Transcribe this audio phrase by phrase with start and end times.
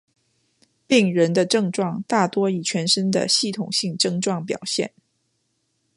[0.87, 4.91] 病人的症状大多以全身的系统性症状表现。